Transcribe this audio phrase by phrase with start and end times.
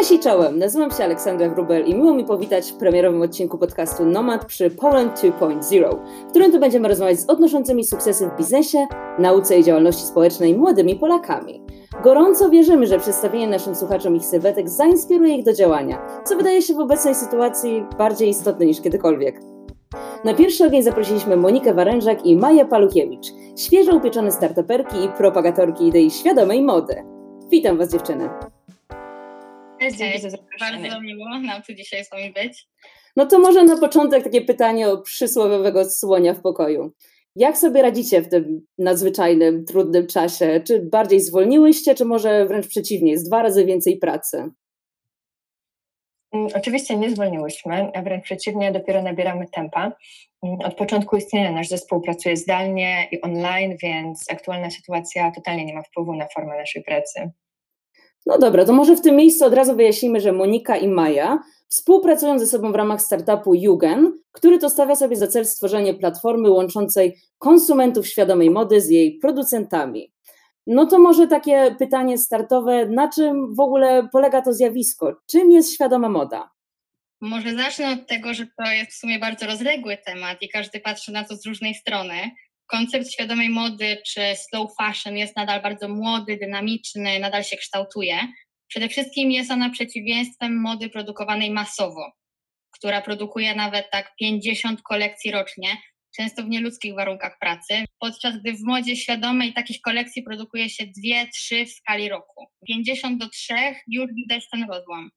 [0.00, 4.04] Cześć i czołem, nazywam się Aleksandra Grubel i miło mi powitać w premierowym odcinku podcastu
[4.04, 8.86] Nomad przy Poland 2.0, w którym tu będziemy rozmawiać z odnoszącymi sukcesy w biznesie,
[9.18, 11.62] nauce i działalności społecznej młodymi Polakami.
[12.04, 16.74] Gorąco wierzymy, że przedstawienie naszym słuchaczom ich sylwetek zainspiruje ich do działania, co wydaje się
[16.74, 19.40] w obecnej sytuacji bardziej istotne niż kiedykolwiek.
[20.24, 23.26] Na pierwszy ogień zaprosiliśmy Monikę Warężak i Maję Palukiewicz,
[23.56, 27.04] świeżo upieczone startuperki i propagatorki idei świadomej mody.
[27.50, 28.28] Witam Was dziewczyny.
[29.80, 30.24] Cześć,
[30.60, 32.68] bardzo miło nam tu dzisiaj z Wami być.
[33.16, 36.92] No to może na początek takie pytanie o przysłowiowego słonia w pokoju.
[37.36, 40.60] Jak sobie radzicie w tym nadzwyczajnym, trudnym czasie?
[40.66, 44.50] Czy bardziej zwolniłyście, czy może wręcz przeciwnie, jest dwa razy więcej pracy?
[46.32, 49.92] Mm, oczywiście nie zwolniłyśmy, a wręcz przeciwnie, dopiero nabieramy tempa.
[50.42, 55.74] Mm, od początku istnienia nasz zespół pracuje zdalnie i online, więc aktualna sytuacja totalnie nie
[55.74, 57.30] ma wpływu na formę naszej pracy.
[58.26, 62.38] No dobra, to może w tym miejscu od razu wyjaśnimy, że Monika i Maja współpracują
[62.38, 67.16] ze sobą w ramach startupu Jugen, który to stawia sobie za cel stworzenie platformy łączącej
[67.38, 70.12] konsumentów świadomej mody z jej producentami.
[70.66, 75.20] No to może takie pytanie startowe, na czym w ogóle polega to zjawisko?
[75.30, 76.50] Czym jest świadoma moda?
[77.20, 81.12] Może zacznę od tego, że to jest w sumie bardzo rozległy temat i każdy patrzy
[81.12, 82.14] na to z różnej strony
[82.70, 88.18] koncept świadomej mody czy slow fashion jest nadal bardzo młody, dynamiczny, nadal się kształtuje.
[88.68, 92.12] Przede wszystkim jest ona przeciwieństwem mody produkowanej masowo,
[92.70, 95.68] która produkuje nawet tak 50 kolekcji rocznie,
[96.16, 101.66] często w nieludzkich warunkach pracy, podczas gdy w modzie świadomej takich kolekcji produkuje się 2-3
[101.66, 102.46] w skali roku.
[102.66, 103.54] 50 do 3
[103.86, 105.10] już widać ten rozłam.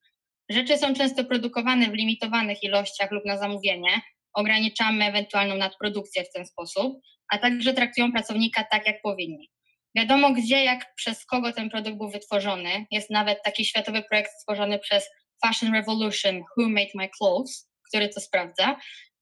[0.49, 4.01] Rzeczy są często produkowane w limitowanych ilościach lub na zamówienie.
[4.33, 6.99] Ograniczamy ewentualną nadprodukcję w ten sposób
[7.33, 9.49] a także traktują pracownika tak, jak powinni.
[9.95, 12.85] Wiadomo gdzie, jak przez kogo ten produkt był wytworzony.
[12.91, 15.09] Jest nawet taki światowy projekt stworzony przez
[15.45, 18.79] Fashion Revolution, Who Made My Clothes, który to sprawdza.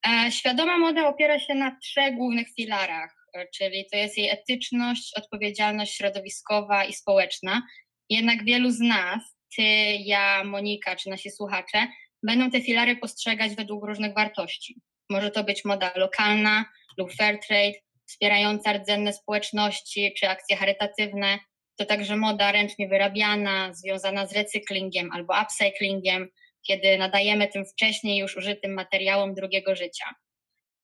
[0.07, 5.11] E, świadoma moda opiera się na trzech głównych filarach, e, czyli to jest jej etyczność,
[5.17, 7.61] odpowiedzialność środowiskowa i społeczna.
[8.09, 9.63] Jednak wielu z nas, ty,
[10.05, 11.87] ja, Monika czy nasi słuchacze,
[12.23, 14.81] będą te filary postrzegać według różnych wartości.
[15.11, 16.65] Może to być moda lokalna
[16.97, 17.73] lub fair trade,
[18.05, 21.39] wspierająca rdzenne społeczności czy akcje charytatywne.
[21.75, 26.29] To także moda ręcznie wyrabiana, związana z recyklingiem albo upcyclingiem,
[26.67, 30.05] kiedy nadajemy tym wcześniej już użytym materiałom drugiego życia.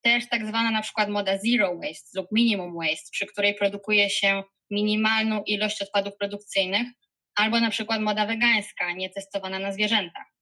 [0.02, 4.44] Też tak zwana na przykład moda zero waste lub minimum waste, przy której produkuje się
[4.72, 6.88] minimalną ilość odpadów produkcyjnych,
[7.36, 10.37] albo na przykład moda wegańska, nietestowana na zwierzętach.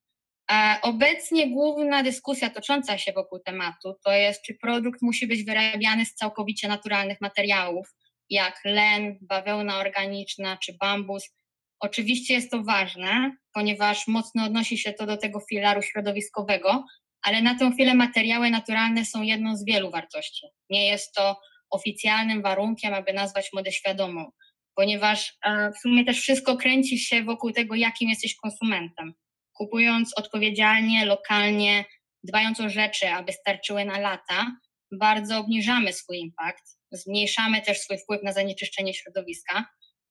[0.81, 6.15] Obecnie główna dyskusja tocząca się wokół tematu to jest, czy produkt musi być wyrabiany z
[6.15, 7.87] całkowicie naturalnych materiałów,
[8.29, 11.29] jak len, bawełna organiczna czy bambus.
[11.79, 16.85] Oczywiście jest to ważne, ponieważ mocno odnosi się to do tego filaru środowiskowego,
[17.21, 20.47] ale na tę chwilę materiały naturalne są jedną z wielu wartości.
[20.69, 21.39] Nie jest to
[21.69, 24.31] oficjalnym warunkiem, aby nazwać modę świadomą,
[24.75, 25.37] ponieważ
[25.75, 29.13] w sumie też wszystko kręci się wokół tego, jakim jesteś konsumentem
[29.57, 31.85] kupując odpowiedzialnie, lokalnie,
[32.23, 34.57] dbając o rzeczy, aby starczyły na lata,
[34.91, 39.65] bardzo obniżamy swój impact, zmniejszamy też swój wpływ na zanieczyszczenie środowiska.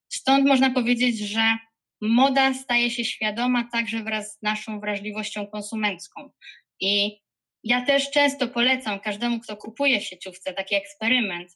[0.09, 1.57] Stąd można powiedzieć, że
[2.01, 6.29] moda staje się świadoma także wraz z naszą wrażliwością konsumencką.
[6.79, 7.21] I
[7.63, 11.51] ja też często polecam każdemu, kto kupuje w sieciówce taki eksperyment,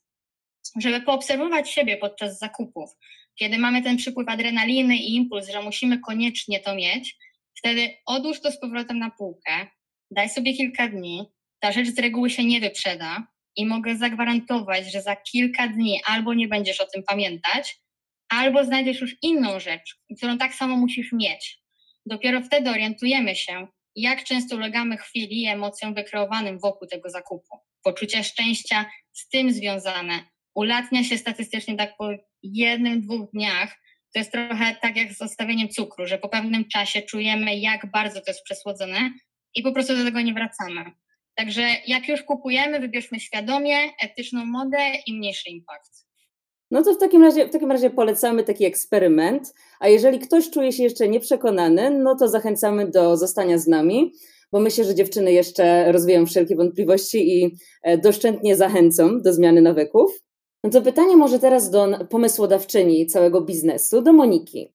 [0.81, 2.89] żeby poobserwować siebie podczas zakupów.
[3.35, 7.17] Kiedy mamy ten przypływ adrenaliny i impuls, że musimy koniecznie to mieć,
[7.59, 9.67] Wtedy odłóż to z powrotem na półkę,
[10.11, 11.25] daj sobie kilka dni,
[11.59, 16.33] ta rzecz z reguły się nie wyprzeda i mogę zagwarantować, że za kilka dni albo
[16.33, 17.79] nie będziesz o tym pamiętać,
[18.29, 21.61] albo znajdziesz już inną rzecz, którą tak samo musisz mieć.
[22.05, 27.57] Dopiero wtedy orientujemy się, jak często ulegamy chwili i emocjom wykreowanym wokół tego zakupu.
[27.83, 30.19] Poczucie szczęścia z tym związane
[30.55, 32.09] ulatnia się statystycznie tak po
[32.43, 33.77] jednym, dwóch dniach,
[34.13, 38.21] to jest trochę tak jak z zostawieniem cukru, że po pewnym czasie czujemy, jak bardzo
[38.21, 38.99] to jest przesłodzone
[39.55, 40.91] i po prostu do tego nie wracamy.
[41.35, 44.77] Także jak już kupujemy, wybierzmy świadomie, etyczną modę
[45.07, 46.05] i mniejszy impact.
[46.71, 50.71] No to w takim, razie, w takim razie polecamy taki eksperyment, a jeżeli ktoś czuje
[50.71, 54.11] się jeszcze nieprzekonany, no to zachęcamy do zostania z nami,
[54.51, 60.11] bo myślę, że dziewczyny jeszcze rozwijają wszelkie wątpliwości i e, doszczętnie zachęcą do zmiany nawyków.
[60.63, 64.73] No to pytanie może teraz do pomysłodawczyni całego biznesu, do Moniki.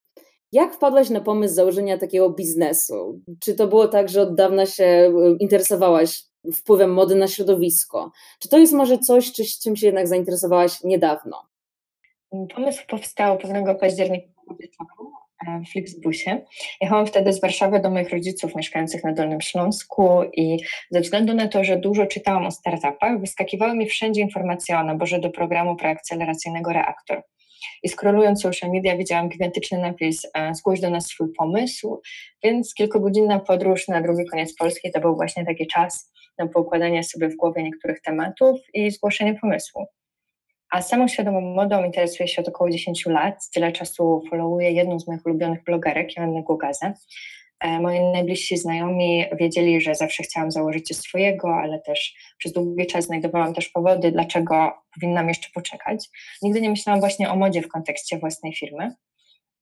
[0.53, 3.21] Jak wpadłaś na pomysł założenia takiego biznesu?
[3.41, 8.13] Czy to było tak, że od dawna się e, interesowałaś wpływem mody na środowisko?
[8.39, 9.33] Czy to jest może coś,
[9.63, 11.43] czym się jednak zainteresowałaś niedawno?
[12.55, 14.29] Pomysł powstał pewnego października
[15.67, 16.41] w Flixbusie.
[16.81, 20.59] Jechałam wtedy z Warszawy do moich rodziców mieszkających na Dolnym Śląsku i
[20.91, 25.19] ze względu na to, że dużo czytałam o startupach, wyskakiwały mi wszędzie informacje o naborze
[25.19, 27.23] do programu preakceleracyjnego Reaktor.
[27.83, 32.01] I scrollując social media widziałam gigantyczny napis e, zgłoś do nas swój pomysł,
[32.45, 37.29] więc kilkugodzinna podróż na drugi koniec Polski to był właśnie taki czas na poukładanie sobie
[37.29, 39.87] w głowie niektórych tematów i zgłoszenie pomysłu.
[40.75, 43.51] A samą świadomą modą interesuję się od około 10 lat.
[43.55, 46.93] Tyle czasu followuję jedną z moich ulubionych blogerek, Joannę Gugazę.
[47.61, 52.87] E, moi najbliżsi znajomi wiedzieli, że zawsze chciałam założyć coś swojego, ale też przez długi
[52.87, 56.09] czas znajdowałam też powody, dlaczego powinnam jeszcze poczekać.
[56.43, 58.95] Nigdy nie myślałam właśnie o modzie w kontekście własnej firmy.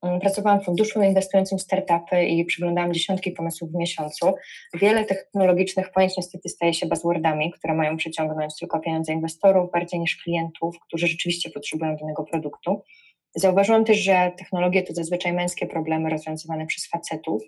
[0.03, 4.35] Mm, pracowałam w funduszu inwestującym w startupy i przyglądałam dziesiątki pomysłów w miesiącu.
[4.75, 10.17] Wiele technologicznych pojęć niestety staje się buzzwordami, które mają przyciągnąć tylko pieniądze inwestorów bardziej niż
[10.17, 12.83] klientów, którzy rzeczywiście potrzebują danego produktu.
[13.35, 17.43] Zauważyłam też, że technologie to zazwyczaj męskie problemy rozwiązywane przez facetów,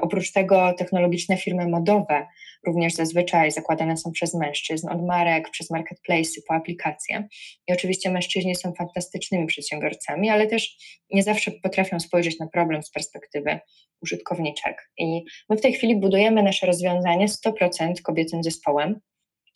[0.00, 2.26] oprócz tego technologiczne firmy modowe
[2.66, 7.28] również zazwyczaj zakładane są przez mężczyzn, od marek, przez marketplace po aplikacje.
[7.68, 10.76] I oczywiście mężczyźni są fantastycznymi przedsiębiorcami, ale też
[11.10, 13.58] nie zawsze potrafią spojrzeć na problem z perspektywy
[14.02, 14.90] użytkowniczek.
[14.98, 19.00] I my w tej chwili budujemy nasze rozwiązanie 100% kobiecym zespołem.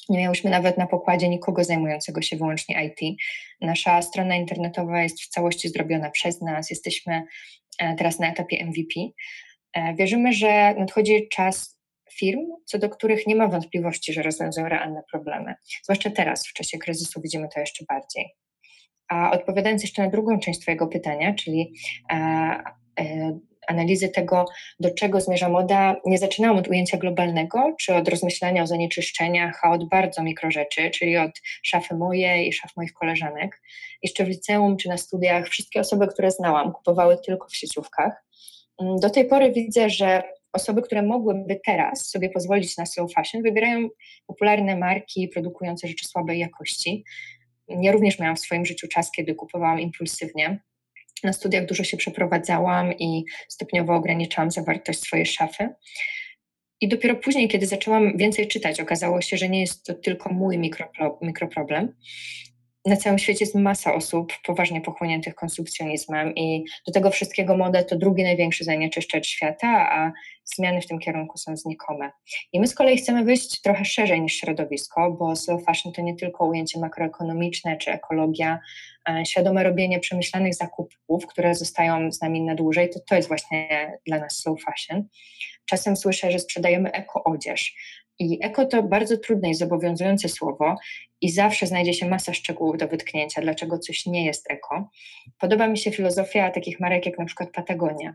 [0.08, 3.18] Nie miałyśmy nawet na pokładzie nikogo zajmującego się wyłącznie IT.
[3.60, 6.70] Nasza strona internetowa jest w całości zrobiona przez nas.
[6.70, 7.22] Jesteśmy
[7.78, 9.47] e, teraz na etapie MVP, E,
[9.98, 11.78] wierzymy, że nadchodzi czas
[12.12, 15.54] firm, co do których nie ma wątpliwości, że rozwiązują realne problemy.
[15.84, 18.34] Zwłaszcza teraz, w czasie kryzysu, widzimy to jeszcze bardziej.
[19.08, 21.72] A odpowiadając jeszcze na drugą część Twojego pytania, czyli
[22.12, 22.16] e,
[23.00, 23.38] e,
[23.68, 24.44] analizy tego,
[24.80, 29.70] do czego zmierza moda, nie zaczynałam od ujęcia globalnego, czy od rozmyślania o zanieczyszczeniach, a
[29.70, 31.30] od bardzo mikrorzeczy, czyli od
[31.62, 33.62] szafy mojej i szaf moich koleżanek.
[34.02, 38.24] Jeszcze w liceum czy na studiach wszystkie osoby, które znałam, kupowały tylko w sieciówkach.
[38.78, 40.22] Mm, do tej pory widzę, że
[40.52, 43.88] osoby, które mogłyby teraz sobie pozwolić na slow fashion, wybierają
[44.26, 47.04] popularne marki produkujące rzeczy słabej jakości.
[47.68, 50.60] Ja również miałam w swoim życiu czas, kiedy kupowałam impulsywnie.
[51.24, 55.68] Na studiach dużo się przeprowadzałam i stopniowo ograniczałam zawartość swojej szafy.
[56.80, 60.58] I dopiero później, kiedy zaczęłam więcej czytać, okazało się, że nie jest to tylko mój
[61.22, 61.94] mikroproblem,
[62.88, 67.96] na całym świecie jest masa osób poważnie pochłoniętych konsumpcjonizmem i do tego wszystkiego moda to
[67.96, 70.12] drugi największy zanieczyszczacz świata, a
[70.44, 72.10] zmiany w tym kierunku są znikome.
[72.52, 76.16] I my z kolei chcemy wyjść trochę szerzej niż środowisko, bo slow fashion to nie
[76.16, 78.58] tylko ujęcie makroekonomiczne czy ekologia,
[79.24, 84.18] świadome robienie przemyślanych zakupów, które zostają z nami na dłużej, to to jest właśnie dla
[84.18, 85.04] nas slow fashion.
[85.66, 87.74] Czasem słyszę, że sprzedajemy eko-odzież,
[88.18, 90.76] i eko to bardzo trudne i zobowiązujące słowo
[91.20, 94.90] i zawsze znajdzie się masa szczegółów do wytknięcia, dlaczego coś nie jest eko.
[95.38, 98.14] Podoba mi się filozofia takich marek jak na przykład Patagonia,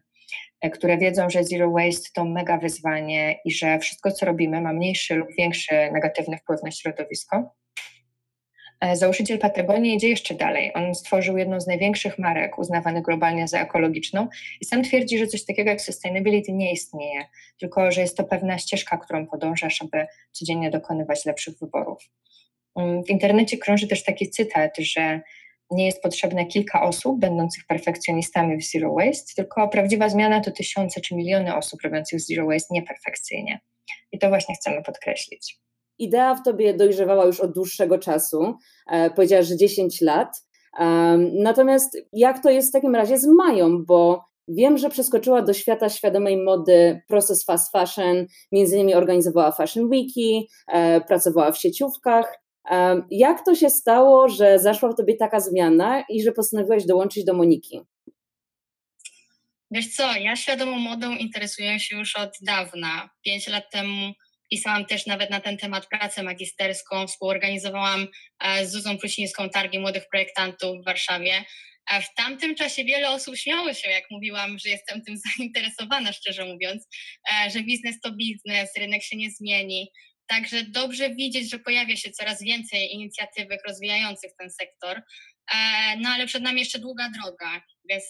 [0.61, 4.73] e, które wiedzą, że zero waste to mega wyzwanie i że wszystko, co robimy, ma
[4.73, 7.55] mniejszy lub większy negatywny wpływ na środowisko.
[8.83, 10.71] E, założyciel Patagonii idzie jeszcze dalej.
[10.75, 14.27] On stworzył jedną z największych marek uznawanych globalnie za ekologiczną
[14.61, 17.25] i sam twierdzi, że coś takiego jak sustainability nie istnieje,
[17.59, 22.09] tylko że jest to pewna ścieżka, którą podążasz, aby codziennie dokonywać lepszych wyborów.
[22.75, 25.21] Mm, w internecie krąży też taki cytat, że
[25.71, 31.01] nie jest potrzebne kilka osób będących perfekcjonistami w zero waste, tylko prawdziwa zmiana to tysiące
[31.01, 33.59] czy miliony osób robiących zero waste nieperfekcyjnie.
[34.11, 35.63] I to właśnie chcemy podkreślić
[35.99, 38.53] idea w tobie dojrzewała już od dłuższego czasu.
[38.87, 40.43] E, powiedziałaś, że 10 lat.
[41.33, 45.89] Natomiast jak to jest w takim razie z Mają, bo wiem, że przeskoczyła do świata
[45.89, 52.39] świadomej mody proces fast fashion, między innymi organizowała Fashion Weeki, e, pracowała w sieciówkach.
[53.11, 57.33] Jak to się stało, że zaszła w tobie taka zmiana i że postanowiłaś dołączyć do
[57.33, 57.81] Moniki?
[59.71, 63.09] Wiesz co, ja świadomą modą interesuję się już od dawna.
[63.25, 64.13] Pięć lat temu
[64.49, 68.07] Pisałam też nawet na ten temat pracę magisterską, współorganizowałam
[68.39, 71.43] e, z Zuzą Prusińską targi młodych projektantów w Warszawie.
[71.85, 76.45] A w tamtym czasie wiele osób śmiało się, jak mówiłam, że jestem tym zainteresowana, szczerze
[76.45, 76.87] mówiąc,
[77.31, 79.91] e, że biznes to biznes, rynek się nie zmieni.
[80.27, 84.97] Także dobrze widzieć, że pojawia się coraz więcej inicjatywek rozwijających ten sektor.
[84.97, 88.03] E, no ale przed nami jeszcze długa droga, więc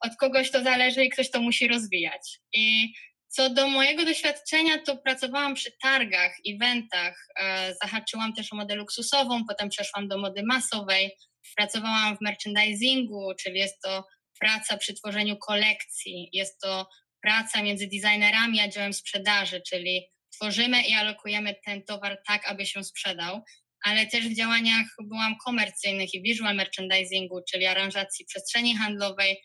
[0.00, 2.38] od kogoś to zależy i ktoś to musi rozwijać.
[2.52, 2.92] I
[3.28, 9.44] co do mojego doświadczenia, to pracowałam przy targach, eventach, e, zahaczyłam też o modę luksusową,
[9.48, 11.16] potem przeszłam do mody masowej,
[11.56, 14.06] pracowałam w merchandisingu, czyli jest to
[14.40, 16.88] praca przy tworzeniu kolekcji, jest to
[17.22, 22.84] praca między designerami a działem sprzedaży, czyli tworzymy i alokujemy ten towar tak, aby się
[22.84, 23.42] sprzedał.
[23.86, 29.36] Ale też w działaniach byłam komercyjnych i visual merchandisingu, czyli aranżacji przestrzeni handlowej.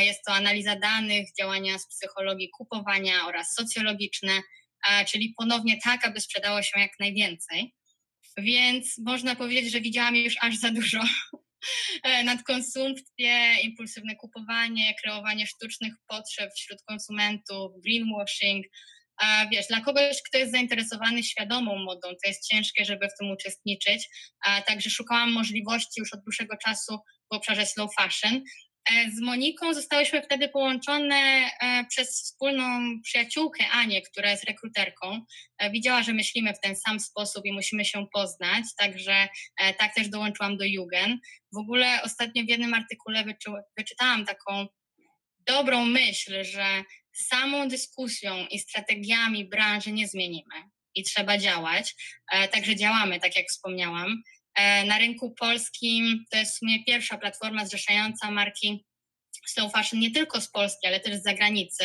[0.00, 4.32] Jest to analiza danych, działania z psychologii kupowania oraz socjologiczne,
[5.08, 7.74] czyli ponownie tak, aby sprzedało się jak najwięcej.
[8.38, 11.00] Więc można powiedzieć, że widziałam już aż za dużo
[12.02, 18.66] E, nadkonsumpcję, impulsywne kupowanie, kreowanie sztucznych potrzeb wśród konsumentów, greenwashing.
[19.52, 24.08] Wiesz, dla kogoś, kto jest zainteresowany świadomą modą, to jest ciężkie, żeby w tym uczestniczyć.
[24.66, 26.98] Także szukałam możliwości już od dłuższego czasu
[27.32, 28.42] w obszarze slow fashion.
[28.90, 35.20] E, z Moniką zostałyśmy wtedy połączone e, przez wspólną przyjaciółkę Anię, która jest rekruterką.
[35.58, 39.28] E, widziała, że myślimy w ten sam sposób i musimy się poznać, także
[39.78, 41.18] tak też dołączyłam do Jugen.
[41.52, 43.24] W ogóle ostatnio w jednym artykule
[43.78, 44.66] wyczytałam taką
[45.46, 46.82] dobrą myśl, że
[47.16, 50.54] samą dyskusją i strategiami branży nie zmienimy
[50.94, 51.94] i trzeba działać.
[52.52, 54.22] Także działamy, tak jak wspomniałam.
[54.56, 58.84] E, na rynku polskim to jest w sumie pierwsza platforma zrzeszająca marki
[59.46, 61.84] slow fashion nie tylko z Polski, ale też z zagranicy.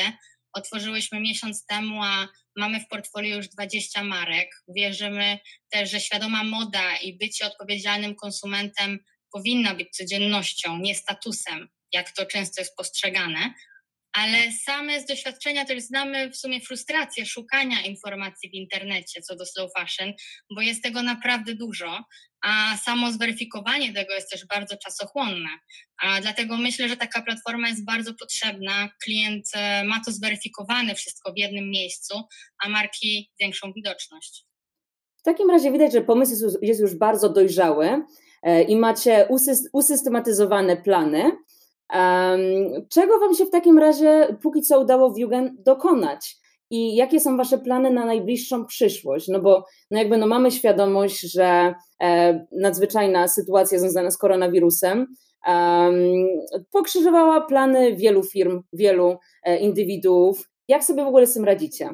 [0.54, 4.64] Otworzyłyśmy miesiąc temu, a mamy w portfolio już 20 marek.
[4.68, 9.00] Wierzymy też, że świadoma moda i bycie odpowiedzialnym konsumentem
[9.32, 13.54] powinna być codziennością, nie statusem, jak to często jest postrzegane
[14.14, 19.46] ale same z doświadczenia też znamy w sumie frustrację szukania informacji w internecie co do
[19.46, 20.14] slow fashion,
[20.56, 22.04] bo jest tego naprawdę dużo,
[22.44, 25.50] a samo zweryfikowanie tego jest też bardzo czasochłonne.
[26.02, 28.90] A dlatego myślę, że taka platforma jest bardzo potrzebna.
[29.04, 32.22] Klient e, ma to zweryfikowane wszystko w jednym miejscu,
[32.64, 34.46] a marki większą widoczność.
[35.18, 38.04] W takim razie widać, że pomysł jest już bardzo dojrzały
[38.44, 39.28] e, i macie
[39.74, 41.32] usystematyzowane plany.
[42.90, 46.36] Czego Wam się w takim razie póki co udało w Jugend dokonać?
[46.70, 49.28] I jakie są Wasze plany na najbliższą przyszłość?
[49.28, 55.08] No bo no jakby no mamy świadomość, że e, nadzwyczajna sytuacja związana z koronawirusem
[56.72, 60.50] pokrzyżowała plany wielu firm, wielu e, indywiduów.
[60.68, 61.90] Jak sobie w ogóle z tym radzicie?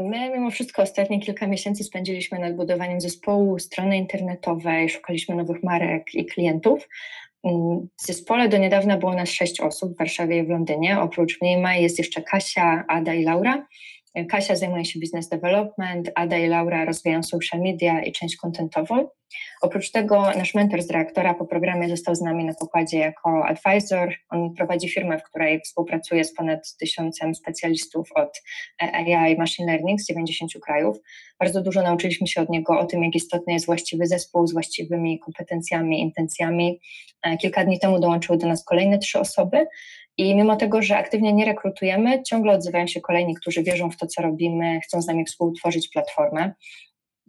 [0.00, 6.14] My mimo wszystko ostatnie kilka miesięcy spędziliśmy nad budowaniem zespołu, strony internetowej, szukaliśmy nowych marek
[6.14, 6.88] i klientów,
[7.44, 11.00] w zespole do niedawna było nas sześć osób w Warszawie i w Londynie.
[11.00, 13.66] Oprócz mnie jest jeszcze Kasia, Ada i Laura.
[14.26, 19.08] Kasia zajmuje się business development, Ada i Laura rozwijają social media i część kontentową.
[19.62, 24.14] Oprócz tego nasz mentor z dyrektora po programie został z nami na pokładzie jako advisor.
[24.30, 28.42] On prowadzi firmę, w której współpracuje z ponad tysiącem specjalistów od
[28.78, 30.96] AI i machine learning z 90 krajów.
[31.38, 35.18] Bardzo dużo nauczyliśmy się od niego o tym, jak istotny jest właściwy zespół z właściwymi
[35.18, 36.80] kompetencjami, intencjami.
[37.22, 39.66] E, kilka dni temu dołączyły do nas kolejne trzy osoby
[40.18, 44.06] i mimo tego, że aktywnie nie rekrutujemy, ciągle odzywają się kolejni, którzy wierzą w to,
[44.06, 46.52] co robimy, chcą z nami współtworzyć platformę.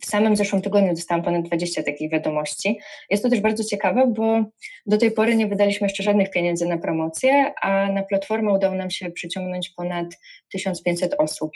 [0.01, 2.79] W samym zeszłym tygodniu dostałam ponad 20 takich wiadomości.
[3.09, 4.43] Jest to też bardzo ciekawe, bo
[4.85, 8.91] do tej pory nie wydaliśmy jeszcze żadnych pieniędzy na promocję, a na platformę udało nam
[8.91, 10.07] się przyciągnąć ponad
[10.51, 11.51] 1500 osób.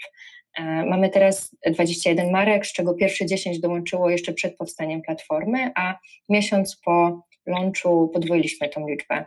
[0.58, 6.00] E, mamy teraz 21 marek, z czego pierwsze 10 dołączyło jeszcze przed powstaniem platformy, a
[6.30, 9.26] miesiąc po launchu podwoiliśmy tą liczbę.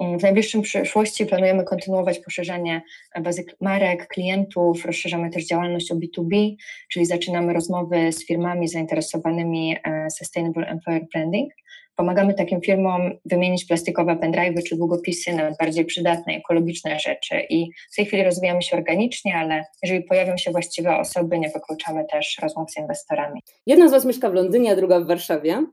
[0.00, 2.82] W najbliższym przyszłości planujemy kontynuować poszerzanie
[3.20, 6.56] bazy marek, klientów, rozszerzamy też działalność o B2B,
[6.88, 11.52] czyli zaczynamy rozmowy z firmami zainteresowanymi e, Sustainable Employer Branding.
[11.98, 17.96] Pomagamy takim firmom wymienić plastikowe pendrive'y czy długopisy na bardziej przydatne, ekologiczne rzeczy i w
[17.96, 22.70] tej chwili rozwijamy się organicznie, ale jeżeli pojawią się właściwe osoby, nie wykluczamy też rozmów
[22.70, 23.42] z inwestorami.
[23.66, 25.66] Jedna z Was mieszka w Londynie, a druga w Warszawie.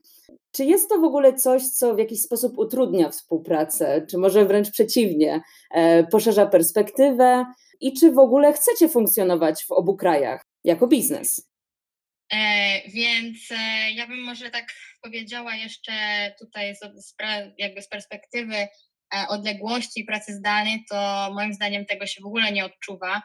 [0.52, 4.72] Czy jest to w ogóle coś, co w jakiś sposób utrudnia współpracę, czy może wręcz
[4.72, 5.42] przeciwnie,
[5.72, 7.46] e, poszerza perspektywę
[7.82, 11.55] i czy w ogóle chcecie funkcjonować w obu krajach jako biznes?
[12.34, 14.66] E, więc e, ja bym może tak
[15.02, 15.92] powiedziała jeszcze
[16.40, 16.80] tutaj z,
[17.58, 18.68] jakby z perspektywy
[19.14, 23.22] E, odległości i pracy zdalnej, to moim zdaniem tego się w ogóle nie odczuwa.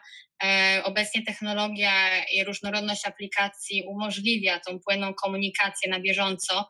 [0.83, 6.69] Obecnie technologia i różnorodność aplikacji umożliwia tą płynną komunikację na bieżąco.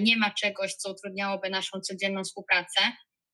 [0.00, 2.80] Nie ma czegoś, co utrudniałoby naszą codzienną współpracę.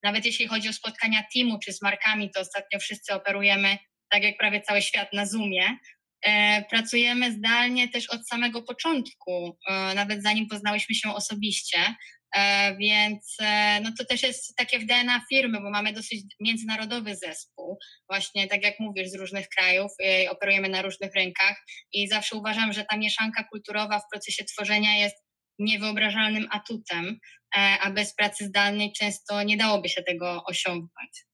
[0.02, 3.78] Nawet jeśli chodzi o spotkania teamu czy z markami, to ostatnio wszyscy operujemy,
[4.10, 5.76] tak jak prawie cały świat, na Zoomie.
[6.70, 9.58] Pracujemy zdalnie też od samego początku,
[9.94, 11.78] nawet zanim poznałyśmy się osobiście.
[12.36, 17.16] E, więc e, no to też jest takie w DNA firmy, bo mamy dosyć międzynarodowy
[17.16, 21.56] zespół, właśnie tak jak mówisz, z różnych krajów, e, operujemy na różnych rynkach
[21.92, 25.16] i zawsze uważam, że ta mieszanka kulturowa w procesie tworzenia jest
[25.58, 27.18] niewyobrażalnym atutem,
[27.80, 31.24] a bez pracy zdalnej często nie dałoby się tego osiągnąć.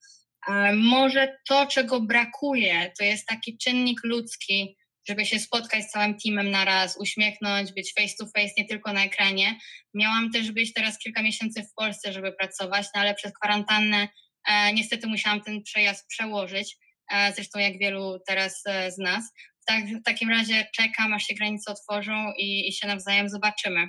[0.74, 4.76] Może to, czego brakuje, to jest taki czynnik ludzki,
[5.08, 8.92] żeby się spotkać z całym teamem na raz, uśmiechnąć, być face to face, nie tylko
[8.92, 9.58] na ekranie.
[9.94, 14.08] Miałam też być teraz kilka miesięcy w Polsce, żeby pracować, no ale przez kwarantannę
[14.48, 16.76] e, niestety musiałam ten przejazd przełożyć,
[17.12, 19.24] e, zresztą jak wielu teraz e, z nas.
[19.66, 23.88] Tak, w takim razie czekam, aż się granice otworzą i, i się nawzajem zobaczymy.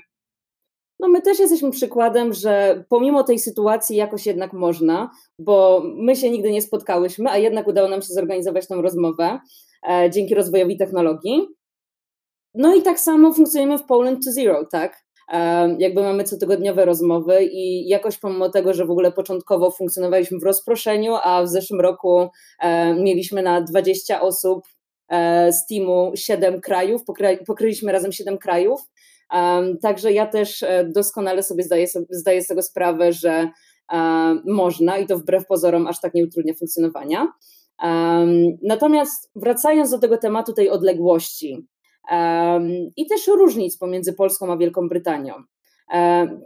[0.99, 6.29] No my też jesteśmy przykładem, że pomimo tej sytuacji jakoś jednak można, bo my się
[6.29, 9.39] nigdy nie spotkałyśmy, a jednak udało nam się zorganizować tą rozmowę
[9.89, 11.47] e, dzięki rozwojowi technologii.
[12.53, 15.03] No i tak samo funkcjonujemy w Poland to Zero, tak?
[15.31, 20.43] E, jakby mamy cotygodniowe rozmowy i jakoś pomimo tego, że w ogóle początkowo funkcjonowaliśmy w
[20.43, 22.29] rozproszeniu, a w zeszłym roku
[22.59, 24.67] e, mieliśmy na 20 osób
[25.09, 27.01] e, z teamu 7 krajów,
[27.47, 28.81] pokryliśmy razem 7 krajów,
[29.81, 33.49] Także ja też e, doskonale sobie zdaję, zdaję z tego sprawę, że
[34.45, 37.27] można i to wbrew pozorom aż tak nie utrudnia funkcjonowania.
[38.63, 41.67] Natomiast wracając do tego tematu tej odległości
[42.95, 45.33] i też różnic pomiędzy Polską a Wielką Brytanią.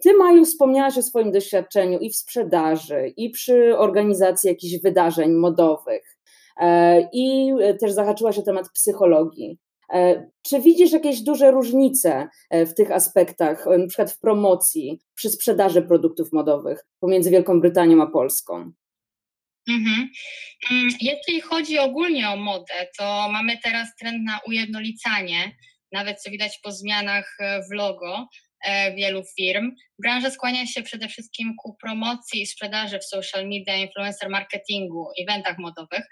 [0.03, 6.17] Ty, Maju, wspomniałaś o swoim doświadczeniu i w sprzedaży, i przy organizacji jakichś wydarzeń modowych,
[6.57, 9.59] e, i też zahaczyłaś o temat psychologii.
[9.93, 14.99] E, czy widzisz jakieś duże różnice e, w tych aspektach, e, na przykład w promocji,
[15.15, 18.71] przy sprzedaży produktów modowych pomiędzy Wielką Brytanią a Polską?
[19.69, 20.09] Mhm.
[20.71, 25.51] Mm, jeśli chodzi ogólnie o modę, to mamy teraz trend na ujednolicanie,
[25.91, 27.37] nawet co widać po zmianach
[27.69, 28.27] w logo
[28.95, 29.71] wielu firm.
[29.99, 35.57] Branża skłania się przede wszystkim ku promocji i sprzedaży w social media, influencer marketingu, eventach
[35.57, 36.05] modowych.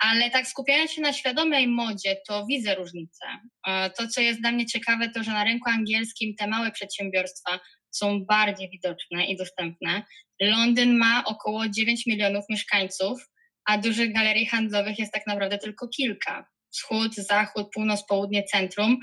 [0.00, 3.26] Ale tak skupiając się na świadomej modzie, to widzę różnicę.
[3.66, 7.60] E, to, co jest dla mnie ciekawe, to że na rynku angielskim te małe przedsiębiorstwa
[7.90, 10.02] są bardziej widoczne i dostępne.
[10.40, 13.30] Londyn ma około 9 milionów mieszkańców,
[13.64, 16.46] a dużych galerii handlowych jest tak naprawdę tylko kilka.
[16.72, 18.98] Wschód, zachód, północ, południe, centrum.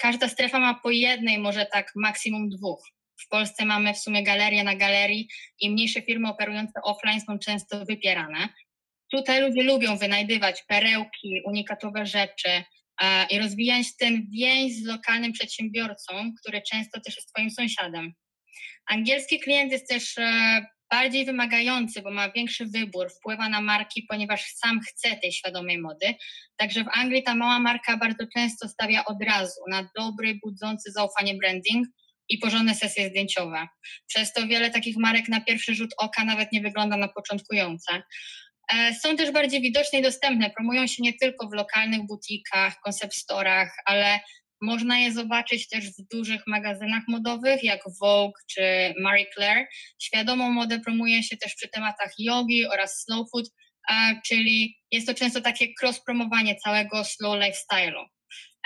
[0.00, 2.84] Każda strefa ma po jednej, może tak maksimum dwóch.
[3.20, 5.28] W Polsce mamy w sumie galerię na galerii
[5.60, 8.48] i mniejsze firmy operujące offline są często wypierane.
[9.10, 12.48] Tutaj ludzie lubią wynajdywać perełki, unikatowe rzeczy
[13.02, 18.12] e, i rozwijać ten więź z lokalnym przedsiębiorcą, który często też jest Twoim sąsiadem.
[18.86, 24.44] Angielski klient jest też e, bardziej wymagający, bo ma większy wybór, wpływa na marki, ponieważ
[24.44, 26.14] sam chce tej świadomej mody.
[26.56, 31.34] Także w Anglii ta mała marka bardzo często stawia od razu na dobry, budzący zaufanie
[31.34, 31.86] branding
[32.28, 33.68] i porządne sesje zdjęciowe.
[34.06, 38.02] Przez to wiele takich marek na pierwszy rzut oka nawet nie wygląda na początkujące.
[38.72, 40.50] E, są też bardziej widoczne i dostępne.
[40.50, 44.20] Promują się nie tylko w lokalnych butikach, concept storach, ale
[44.60, 49.66] można je zobaczyć też w dużych magazynach modowych, jak Vogue czy Marie Claire.
[50.02, 53.46] Świadomą modę promuje się też przy tematach yogi oraz slow food,
[54.26, 58.04] czyli jest to często takie cross-promowanie całego slow lifestyle'u.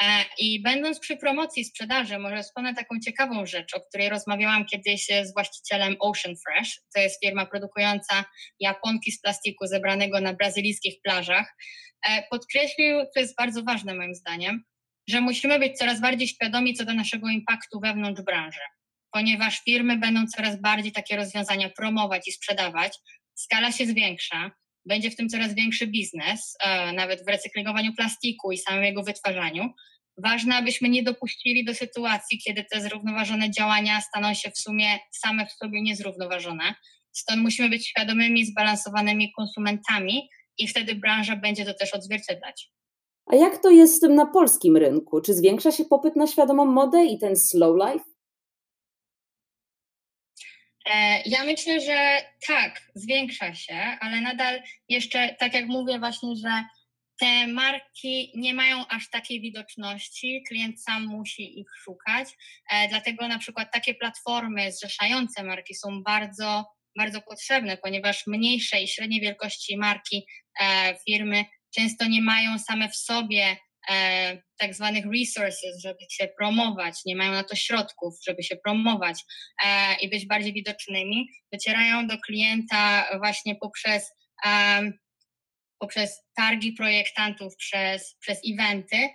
[0.03, 5.07] E, I będąc przy promocji sprzedaży, może wspomnę taką ciekawą rzecz, o której rozmawiałam kiedyś
[5.23, 6.81] z właścicielem Ocean Fresh.
[6.95, 8.25] To jest firma produkująca
[8.61, 11.57] japonki z plastiku zebranego na brazylijskich plażach.
[12.09, 14.65] E, podkreślił, co jest bardzo ważne moim zdaniem,
[15.09, 18.61] że musimy być coraz bardziej świadomi co do naszego impaktu wewnątrz branży,
[19.13, 22.99] ponieważ firmy będą coraz bardziej takie rozwiązania promować i sprzedawać.
[23.35, 24.51] Skala się zwiększa,
[24.89, 29.71] będzie w tym coraz większy biznes, e, nawet w recyklingowaniu plastiku i samym jego wytwarzaniu.
[30.25, 35.47] Ważne, abyśmy nie dopuścili do sytuacji, kiedy te zrównoważone działania staną się w sumie same
[35.47, 36.75] w sobie niezrównoważone.
[37.13, 42.71] Stąd musimy być świadomymi, zbalansowanymi konsumentami i wtedy branża będzie to też odzwierciedlać.
[43.27, 45.21] A jak to jest na polskim rynku?
[45.21, 48.05] Czy zwiększa się popyt na świadomą modę i ten slow life?
[50.89, 56.65] E, ja myślę, że tak, zwiększa się, ale nadal jeszcze, tak jak mówię, właśnie, że
[57.21, 62.29] te marki nie mają aż takiej widoczności, klient sam musi ich szukać.
[62.71, 66.65] E, dlatego na przykład takie platformy zrzeszające marki są bardzo,
[66.99, 70.27] bardzo potrzebne, ponieważ mniejsze i średniej wielkości marki,
[70.61, 73.57] e, firmy często nie mają same w sobie
[73.91, 79.25] e, tak zwanych resources, żeby się promować, nie mają na to środków, żeby się promować
[79.65, 84.11] e, i być bardziej widocznymi, docierają do klienta właśnie poprzez,
[84.47, 84.93] e,
[85.79, 89.09] poprzez targi projektantów, przez, przez eventy,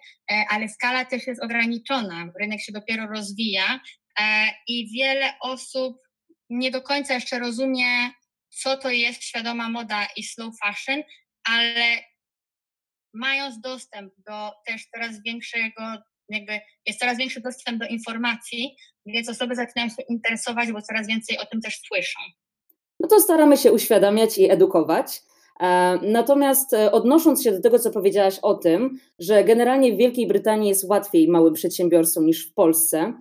[0.49, 3.79] ale skala też jest ograniczona, rynek się dopiero rozwija
[4.67, 5.97] i wiele osób
[6.49, 8.11] nie do końca jeszcze rozumie,
[8.49, 11.03] co to jest świadoma moda i slow fashion,
[11.43, 12.03] ale
[13.13, 15.81] mając dostęp do też coraz większego,
[16.29, 21.37] jakby jest coraz większy dostęp do informacji, więc osoby zaczynają się interesować, bo coraz więcej
[21.37, 22.19] o tym też słyszą.
[22.99, 25.21] No to staramy się uświadamiać i edukować.
[26.01, 30.83] Natomiast odnosząc się do tego, co powiedziałaś o tym, że generalnie w Wielkiej Brytanii jest
[30.83, 33.13] łatwiej małym przedsiębiorstwom niż w Polsce,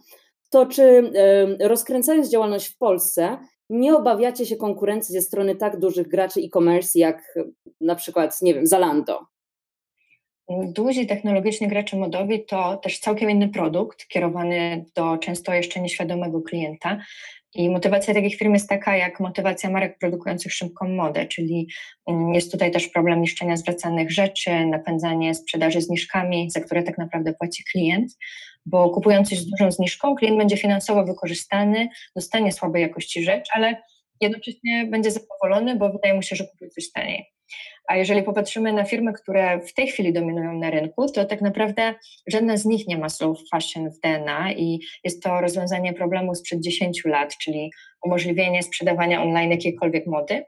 [0.50, 1.12] to czy
[1.60, 3.38] rozkręcając działalność w Polsce,
[3.70, 7.38] nie obawiacie się konkurencji ze strony tak dużych graczy e-commerce jak
[7.80, 9.31] na przykład, nie wiem, Zalando?
[10.48, 16.98] Duzi technologiczni gracze modowi to też całkiem inny produkt, kierowany do często jeszcze nieświadomego klienta.
[17.54, 21.68] I motywacja takich firm jest taka, jak motywacja marek produkujących szybką modę, czyli
[22.08, 27.34] mm, jest tutaj też problem niszczenia zwracanych rzeczy, napędzanie sprzedaży zniżkami, za które tak naprawdę
[27.34, 28.12] płaci klient,
[28.66, 33.82] bo kupując coś z dużą zniżką, klient będzie finansowo wykorzystany, dostanie słabej jakości rzecz, ale
[34.20, 37.26] jednocześnie będzie zadowolony, bo wydaje mu się, że kupił coś taniej.
[37.88, 41.94] A jeżeli popatrzymy na firmy, które w tej chwili dominują na rynku, to tak naprawdę
[42.26, 46.60] żadna z nich nie ma slow fashion w DNA i jest to rozwiązanie problemu sprzed
[46.60, 47.70] 10 lat, czyli
[48.04, 50.44] umożliwienie sprzedawania online jakiejkolwiek mody.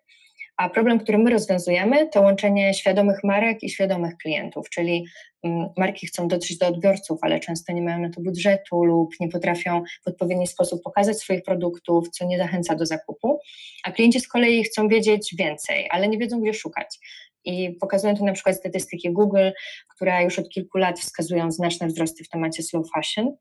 [0.56, 5.04] A problem, który my rozwiązujemy, to łączenie świadomych marek i świadomych klientów, czyli
[5.42, 9.28] mm, marki chcą dotrzeć do odbiorców, ale często nie mają na to budżetu lub nie
[9.28, 13.38] potrafią w odpowiedni sposób pokazać swoich produktów, co nie zachęca do zakupu,
[13.84, 16.98] a klienci z kolei chcą wiedzieć więcej, ale nie wiedzą, gdzie szukać.
[17.44, 19.50] I pokazują to na przykład statystyki Google,
[19.96, 23.36] które już od kilku lat wskazują znaczne wzrosty w temacie slow fashion.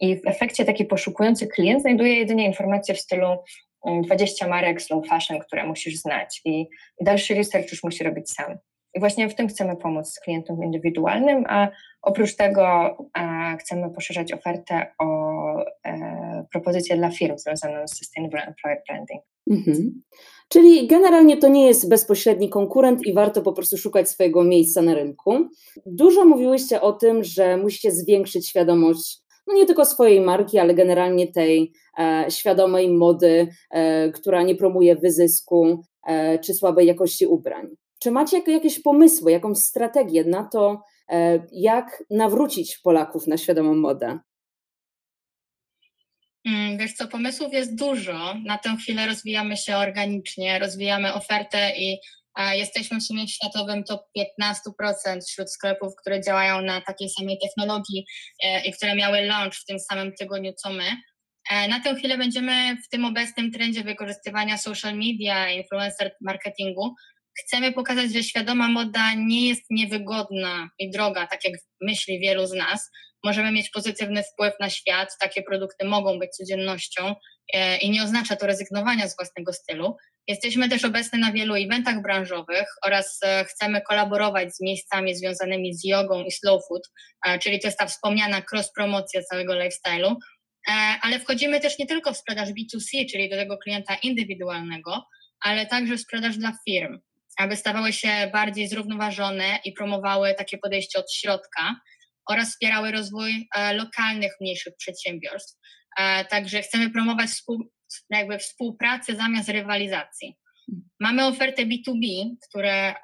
[0.00, 3.26] I w efekcie taki poszukujący klient znajduje jedynie informacje w stylu
[3.86, 6.66] 20 mm, marek slow fashion, które musisz znać i,
[7.00, 8.58] dalszy research już musi robić sam.
[8.94, 11.68] I właśnie w tym chcemy pomóc klientom indywidualnym, a
[12.02, 15.06] oprócz tego e, chcemy poszerzać ofertę o
[15.86, 19.22] e, propozycje dla firm związaną z Sustainable Employer Branding.
[19.50, 20.02] Mhm.
[20.48, 24.94] Czyli generalnie to nie jest bezpośredni konkurent i warto po prostu szukać swojego miejsca na
[24.94, 25.48] rynku.
[25.86, 31.32] Dużo mówiłyście o tym, że musicie zwiększyć świadomość no nie tylko swojej marki, ale generalnie
[31.32, 37.66] tej e, świadomej mody, e, która nie promuje wyzysku e, czy słabej jakości ubrań.
[38.02, 40.82] Czy macie jakieś pomysły, jakąś strategię na to,
[41.52, 44.18] jak nawrócić Polaków na świadomą modę?
[46.46, 48.34] Mm, wiesz co, pomysłów jest dużo.
[48.44, 51.98] Na tę chwilę rozwijamy się organicznie, rozwijamy ofertę i
[52.38, 58.04] jesteśmy w sumie w światowym top 15% wśród sklepów, które działają na takiej samej technologii
[58.44, 60.84] e, i które miały launch w tym samym tygodniu co my.
[61.50, 66.94] E, na tę chwilę będziemy w tym obecnym trendzie wykorzystywania social media, influencer marketingu.
[67.38, 72.52] Chcemy pokazać, że świadoma moda nie jest niewygodna i droga, tak jak myśli wielu z
[72.52, 72.90] nas.
[73.24, 77.14] Możemy mieć pozytywny wpływ na świat, takie produkty mogą być codziennością
[77.54, 79.96] e, i nie oznacza to rezygnowania z własnego stylu.
[80.28, 85.84] Jesteśmy też obecni na wielu eventach branżowych oraz e, chcemy kolaborować z miejscami związanymi z
[85.84, 86.82] jogą i slow food,
[87.26, 90.14] e, czyli to jest ta wspomniana cross-promocja całego lifestyle'u,
[91.02, 95.04] ale wchodzimy też nie tylko w sprzedaż B2C, czyli do tego klienta indywidualnego,
[95.40, 96.98] ale także w sprzedaż dla firm,
[97.38, 101.80] aby stawały się bardziej zrównoważone i promowały takie podejście od środka
[102.30, 105.58] oraz wspierały rozwój lokalnych, mniejszych przedsiębiorstw.
[106.30, 107.30] Także chcemy promować
[108.10, 110.36] jakby współpracy zamiast rywalizacji.
[111.00, 112.94] Mamy ofertę B2B, które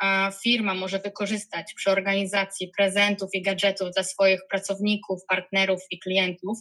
[0.42, 6.58] firma może wykorzystać przy organizacji prezentów i gadżetów dla swoich pracowników, partnerów i klientów.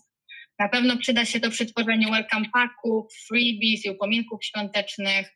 [0.60, 5.34] Na pewno przyda się to przy tworzeniu welcome packów, freebies i upominków świątecznych,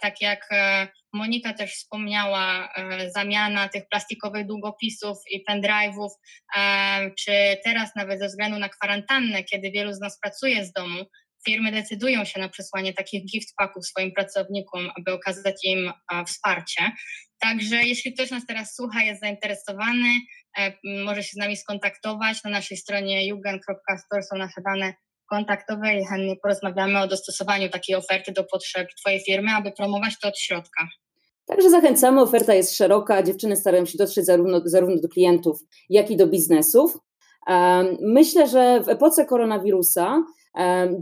[0.00, 6.08] tak jak e, Monika też wspomniała, e, zamiana tych plastikowych długopisów i pendrive'ów,
[6.56, 7.32] e, czy
[7.64, 11.04] teraz nawet ze względu na kwarantannę, kiedy wielu z nas pracuje z domu,
[11.46, 15.92] firmy decydują się na przesłanie takich gift packów swoim pracownikom, aby okazać im
[16.26, 16.92] wsparcie.
[17.40, 20.08] Także jeśli ktoś nas teraz słucha, jest zainteresowany,
[20.58, 20.72] e,
[21.04, 22.44] może się z nami skontaktować.
[22.44, 24.94] Na naszej stronie jugen.store są nasze dane
[25.30, 30.28] kontaktowe i chętnie porozmawiamy o dostosowaniu takiej oferty do potrzeb Twojej firmy, aby promować to
[30.28, 30.88] od środka.
[31.46, 36.16] Także zachęcamy, oferta jest szeroka, dziewczyny starają się dotrzeć zarówno, zarówno do klientów, jak i
[36.16, 36.98] do biznesów.
[38.00, 40.22] Myślę, że w epoce koronawirusa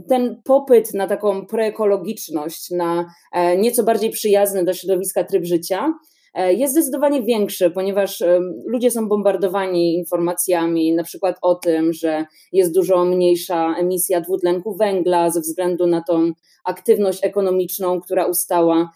[0.09, 5.93] ten popyt na taką proekologiczność, na e, nieco bardziej przyjazny dla środowiska tryb życia
[6.37, 8.23] jest zdecydowanie większy, ponieważ
[8.65, 15.29] ludzie są bombardowani informacjami, na przykład o tym, że jest dużo mniejsza emisja dwutlenku węgla
[15.29, 16.31] ze względu na tą
[16.65, 18.89] aktywność ekonomiczną, która ustała.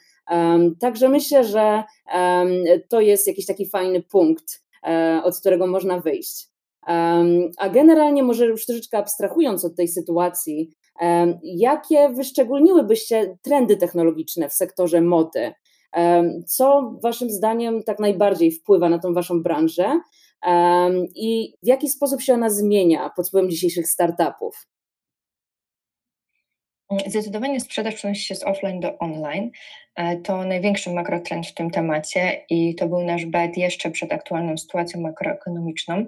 [0.80, 1.84] Także myślę, że
[2.90, 6.48] to jest jakiś taki fajny punkt, e, od którego można wyjść.
[7.58, 10.72] A generalnie, może już troszeczkę abstrahując od tej sytuacji,
[11.44, 15.54] jakie wyszczególniłybyście trendy technologiczne w sektorze mody?
[16.48, 20.00] Co Waszym zdaniem tak najbardziej wpływa na tą Waszą branżę
[21.16, 24.68] i w jaki sposób się ona zmienia pod wpływem dzisiejszych startupów?
[27.08, 29.52] Zdecydowanie sprzedaż przenosi się z offline do online.
[29.96, 34.58] E, to największy makrotrend w tym temacie i to był nasz bet jeszcze przed aktualną
[34.58, 36.06] sytuacją makroekonomiczną.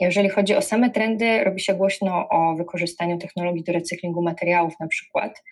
[0.00, 4.88] Jeżeli chodzi o same trendy, robi się głośno o wykorzystaniu technologii do recyklingu materiałów na
[4.88, 5.42] przykład.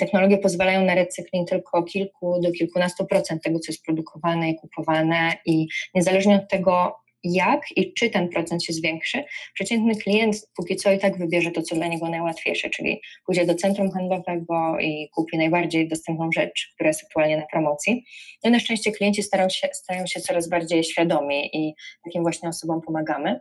[0.00, 5.32] Technologie pozwalają na recykling tylko kilku do kilkunastu procent tego, co jest produkowane i kupowane
[5.46, 10.92] i niezależnie od tego, jak i czy ten procent się zwiększy, przeciętny klient póki co
[10.92, 15.38] i tak wybierze to, co dla niego najłatwiejsze, czyli pójdzie do centrum handlowego i kupi
[15.38, 18.04] najbardziej dostępną rzecz, która jest aktualnie na promocji.
[18.44, 22.80] No na szczęście klienci starają się, stają się coraz bardziej świadomi i takim właśnie osobom
[22.80, 23.40] pomagamy.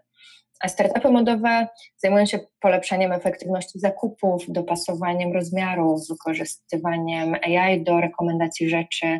[0.67, 9.19] Startupy modowe zajmują się polepszaniem efektywności zakupów, dopasowaniem rozmiarów, wykorzystywaniem AI do rekomendacji rzeczy,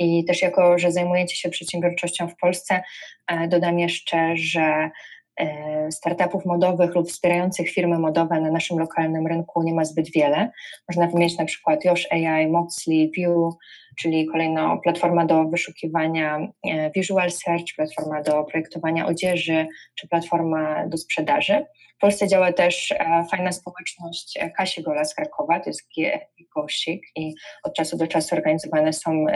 [0.00, 2.82] i też jako, że zajmujecie się przedsiębiorczością w Polsce,
[3.26, 4.90] e, dodam jeszcze, że
[5.40, 10.50] e, startupów modowych lub wspierających firmy modowe na naszym lokalnym rynku nie ma zbyt wiele.
[10.88, 13.54] Można wymienić na przykład Yosh AI, Moxley, View,
[14.02, 20.96] czyli kolejna platforma do wyszukiwania e, Visual Search, platforma do projektowania odzieży, czy platforma do
[20.96, 21.66] sprzedaży.
[21.96, 25.88] W Polsce działa też e, fajna społeczność e, Kasi Gola z Krakowa, to jest
[26.56, 27.34] GoSik i
[27.64, 29.26] od czasu do czasu organizowane są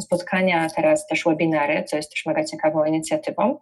[0.00, 3.58] spotkania, teraz też webinary, co jest też mega ciekawą inicjatywą.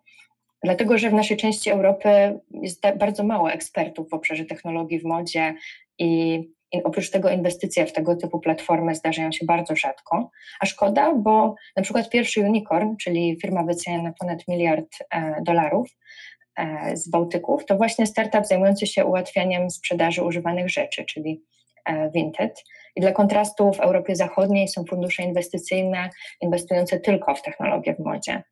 [0.65, 5.55] Dlatego, że w naszej części Europy jest bardzo mało ekspertów w obszarze technologii w modzie
[5.99, 11.15] i i oprócz tego inwestycje w tego typu platformy zdarzają się bardzo rzadko, a szkoda,
[11.15, 15.89] bo na przykład pierwszy unicorn, czyli firma wyceniana na ponad miliard e, dolarów
[16.57, 21.43] e, z Bałtyków, to właśnie startup zajmujący się ułatwianiem sprzedaży używanych rzeczy, czyli
[21.85, 22.63] e, Vinted.
[22.97, 26.11] I dla kontrastu w Europie Zachodniej są fundusze inwestycyjne
[26.41, 28.43] inwestujące tylko w technologię w modzie.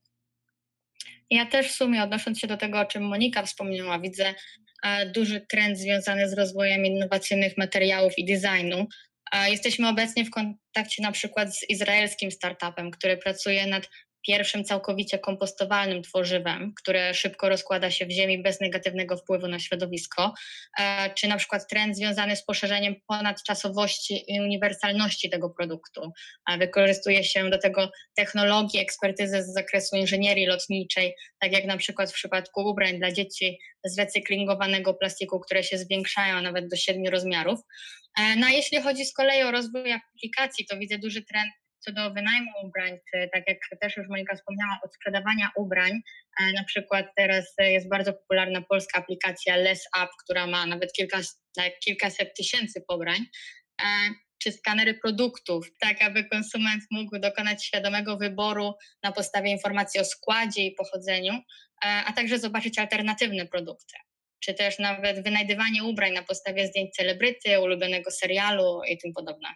[1.31, 4.35] Ja też w sumie odnosząc się do tego, o czym Monika wspomniała, widzę
[5.15, 8.87] duży trend związany z rozwojem innowacyjnych materiałów i designu.
[9.49, 13.89] Jesteśmy obecnie w kontakcie na przykład z izraelskim startupem, który pracuje nad
[14.27, 20.35] pierwszym całkowicie kompostowalnym tworzywem, które szybko rozkłada się w ziemi bez negatywnego wpływu na środowisko,
[20.79, 26.13] e, czy na przykład trend związany z poszerzeniem ponadczasowości i uniwersalności tego produktu.
[26.59, 32.15] Wykorzystuje się do tego technologii, ekspertyzę z zakresu inżynierii lotniczej, tak jak na przykład w
[32.15, 37.61] przypadku ubrań dla dzieci z recyklingowanego plastiku, które się zwiększają nawet do siedmiu rozmiarów.
[38.19, 41.51] E, no a jeśli chodzi z kolei o rozwój aplikacji, to widzę duży trend
[41.85, 45.93] co do wynajmu ubrań, czy tak jak też już Monika wspomniała, od sprzedawania ubrań,
[46.41, 51.21] e, na przykład teraz jest bardzo popularna polska aplikacja Less Up, która ma nawet kilka,
[51.85, 53.19] kilkaset tysięcy pobrań,
[53.83, 53.85] e,
[54.39, 60.63] czy skanery produktów, tak aby konsument mógł dokonać świadomego wyboru na podstawie informacji o składzie
[60.63, 61.43] i pochodzeniu, e,
[61.81, 63.95] a także zobaczyć alternatywne produkty
[64.45, 69.49] czy też nawet wynajdywanie ubrań na podstawie zdjęć celebryty, ulubionego serialu i tym podobne.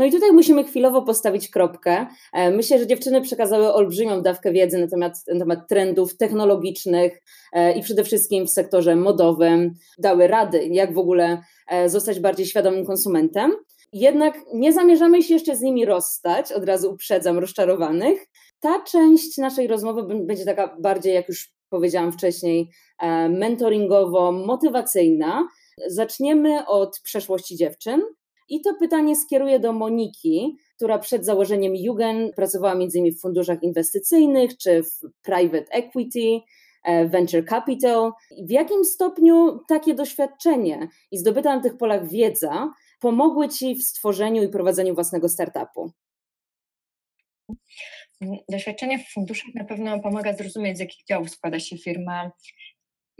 [0.00, 2.06] No i tutaj musimy chwilowo postawić kropkę.
[2.32, 7.72] E, myślę, że dziewczyny przekazały olbrzymią dawkę wiedzy na temat, na temat trendów technologicznych e,
[7.72, 9.74] i przede wszystkim w sektorze modowym.
[9.98, 13.52] Dały rady, jak w ogóle e, zostać bardziej świadomym konsumentem.
[13.92, 18.26] Jednak nie zamierzamy się jeszcze z nimi rozstać, od razu uprzedzam rozczarowanych.
[18.60, 22.70] Ta część naszej rozmowy będzie taka bardziej, jak już powiedziałam wcześniej,
[23.28, 25.42] mentoringowo-motywacyjna.
[25.88, 28.02] Zaczniemy od przeszłości dziewczyn,
[28.50, 33.12] i to pytanie skieruję do Moniki, która przed założeniem Jugen pracowała m.in.
[33.12, 36.40] w funduszach inwestycyjnych czy w private equity,
[36.84, 38.12] e, venture capital.
[38.46, 44.42] W jakim stopniu takie doświadczenie i zdobyta na tych polach wiedza pomogły Ci w stworzeniu
[44.42, 45.90] i prowadzeniu własnego startupu?
[48.48, 52.30] Doświadczenie w funduszach na pewno pomaga zrozumieć, z jakich działów składa się firma,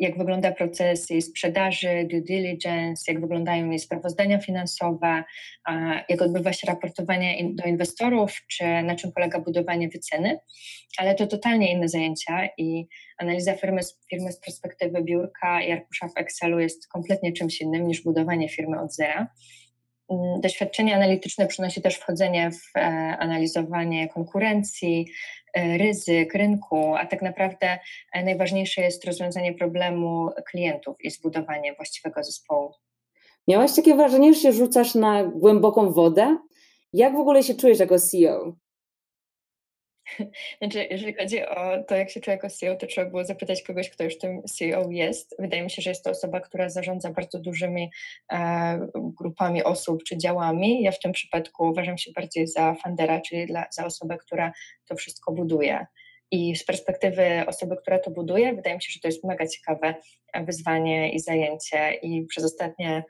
[0.01, 5.25] jak wygląda proces jej sprzedaży, due diligence, jak wyglądają jej sprawozdania finansowe,
[6.09, 10.39] jak odbywa się raportowanie do inwestorów, czy na czym polega budowanie wyceny,
[10.99, 12.87] ale to totalnie inne zajęcia i
[13.19, 18.03] analiza firmy, firmy z perspektywy biurka i arkusza w Excelu jest kompletnie czymś innym niż
[18.03, 19.29] budowanie firmy od zera.
[20.11, 22.81] Mm, doświadczenie analityczne przynosi też wchodzenie w e,
[23.19, 25.07] analizowanie konkurencji,
[25.55, 27.79] e, ryzyk rynku, a tak naprawdę
[28.13, 32.75] e, najważniejsze jest rozwiązanie problemu klientów i zbudowanie właściwego zespołu.
[33.49, 36.39] Miałaś takie wrażenie, że się rzucasz na głęboką wodę?
[36.93, 38.53] Jak w ogóle się czujesz jako CEO?
[40.59, 43.91] Znaczy, jeżeli chodzi o to, jak się czuję jako CEO, to trzeba było zapytać kogoś,
[43.91, 45.37] kto już tym CEO jest.
[45.39, 47.91] Wydaje mi się, że jest to osoba, która zarządza bardzo dużymi
[48.33, 50.83] e, grupami osób czy działami.
[50.83, 54.53] Ja w tym przypadku uważam się bardziej za fundera, czyli dla, za osobę, która
[54.87, 55.87] to wszystko buduje.
[56.33, 59.95] I z perspektywy osoby, która to buduje, wydaje mi się, że to jest mega ciekawe
[60.45, 61.95] wyzwanie i zajęcie.
[61.95, 63.05] I przez ostatnie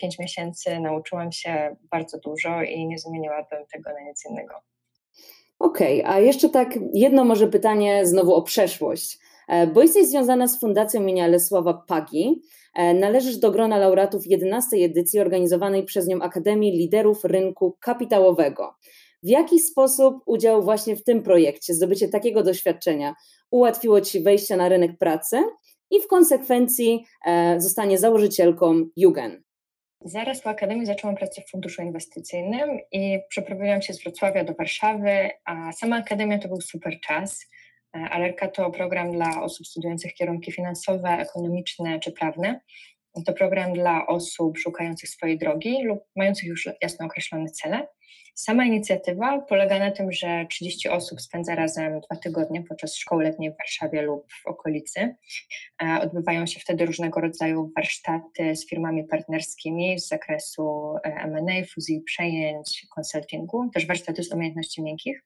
[0.00, 4.71] pięć miesięcy nauczyłam się bardzo dużo i nie zmieniłabym tego na nic innego.
[5.62, 9.18] Okej, okay, a jeszcze tak jedno może pytanie znowu o przeszłość.
[9.48, 12.42] E, bo jesteś związana z Fundacją imienia Lesława Pagi.
[12.74, 18.74] E, należysz do grona laureatów 11 edycji organizowanej przez nią Akademii Liderów Rynku Kapitałowego.
[19.22, 23.14] W jaki sposób udział właśnie w tym projekcie, zdobycie takiego doświadczenia
[23.50, 25.42] ułatwiło Ci wejście na rynek pracy
[25.90, 29.42] i w konsekwencji e, zostanie założycielką Jugen?
[30.04, 35.30] Zaraz po Akademii zaczęłam pracę w funduszu inwestycyjnym i przeprowadziłam się z Wrocławia do Warszawy,
[35.44, 37.46] a sama Akademia to był super czas.
[37.96, 42.60] E, Alerka to program dla osób studiujących kierunki finansowe, ekonomiczne czy prawne.
[43.26, 47.86] To program dla osób szukających swojej drogi lub mających już jasno określone cele.
[48.34, 53.50] Sama inicjatywa polega na tym, że 30 osób spędza razem dwa tygodnie podczas szkoły letniej
[53.50, 55.16] w Warszawie lub w okolicy.
[55.82, 62.00] E, odbywają się wtedy różnego rodzaju warsztaty z firmami partnerskimi z zakresu e, M&A, fuzji
[62.00, 65.24] przejęć, konsultingu, też warsztaty z umiejętności miękkich.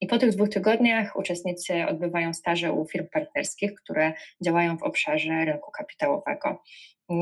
[0.00, 4.12] I po tych dwóch tygodniach uczestnicy odbywają staże u firm partnerskich, które
[4.44, 6.62] działają w obszarze rynku kapitałowego.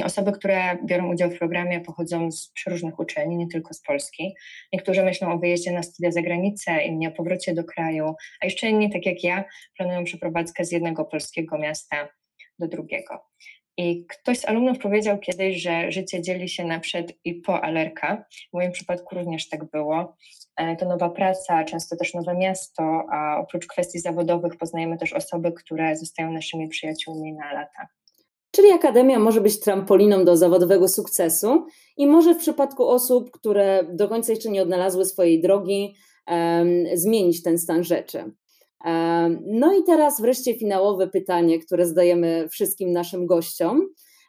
[0.04, 4.34] Osoby, które biorą udział w programie, pochodzą z przeróżnych uczelni, nie tylko z Polski.
[4.72, 8.68] Niektórzy myślą o wyjeździe na studia za granicę, inni o powrocie do kraju, a jeszcze
[8.68, 9.44] inni, tak jak ja,
[9.76, 12.08] planują przeprowadzkę z jednego polskiego miasta
[12.58, 13.24] do drugiego.
[13.78, 18.24] I ktoś z alumnów powiedział kiedyś, że życie dzieli się na przed i po alerka.
[18.50, 20.16] W moim przypadku również tak było.
[20.56, 25.52] E, to nowa praca, często też nowe miasto, a oprócz kwestii zawodowych poznajemy też osoby,
[25.52, 27.88] które zostają naszymi przyjaciółmi na lata.
[28.50, 34.08] Czyli akademia może być trampoliną do zawodowego sukcesu i może w przypadku osób, które do
[34.08, 35.94] końca jeszcze nie odnalazły swojej drogi,
[36.26, 38.32] um, zmienić ten stan rzeczy.
[39.46, 43.88] No i teraz wreszcie finałowe pytanie, które zadajemy wszystkim naszym gościom.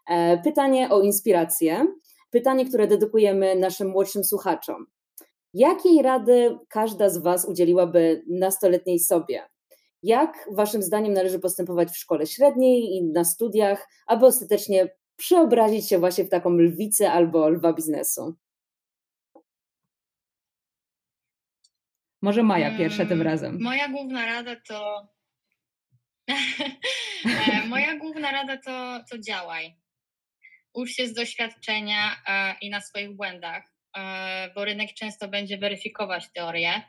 [0.10, 1.88] E, pytanie o inspirację.
[2.32, 4.86] Pytanie, które dedykujemy naszym młodszym słuchaczom.
[5.54, 9.42] Jakiej rady każda z Was udzieliłaby nastoletniej sobie?
[10.04, 16.00] Jak Waszym zdaniem należy postępować w szkole średniej i na studiach, aby ostatecznie przeobrazić się
[16.00, 18.36] właśnie w taką lwicę albo lwa biznesu?
[22.22, 23.62] Może Maja pierwsza tym mm, razem.
[23.62, 25.08] Moja główna rada to.
[27.26, 29.76] E, moja główna rada to, to działaj.
[30.74, 33.64] Ucz się z doświadczenia e, i na swoich błędach,
[33.98, 36.82] e, bo rynek często będzie weryfikować teorię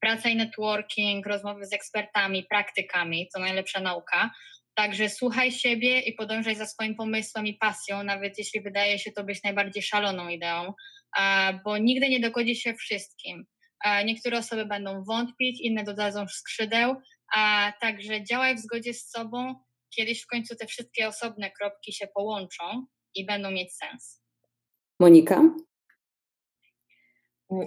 [0.00, 4.30] praca i networking, rozmowy z ekspertami, praktykami, to najlepsza nauka.
[4.74, 9.24] Także słuchaj siebie i podążaj za swoim pomysłem i pasją, nawet jeśli wydaje się to
[9.24, 10.72] być najbardziej szaloną ideą,
[11.64, 13.46] bo nigdy nie dogodzi się wszystkim.
[14.04, 16.94] Niektóre osoby będą wątpić, inne dodadzą skrzydeł,
[17.34, 19.54] a także działaj w zgodzie z sobą.
[19.96, 24.22] Kiedyś w końcu te wszystkie osobne kropki się połączą i będą mieć sens.
[25.00, 25.42] Monika?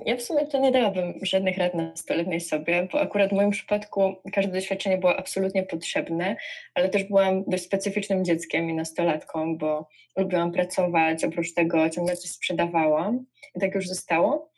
[0.05, 4.15] Ja w sumie to nie dałabym żadnych rad nastoletniej sobie, bo akurat w moim przypadku
[4.33, 6.35] każde doświadczenie było absolutnie potrzebne,
[6.73, 12.31] ale też byłam dość specyficznym dzieckiem i nastolatką, bo lubiłam pracować, oprócz tego ciągle coś
[12.31, 14.48] sprzedawałam i tak już zostało.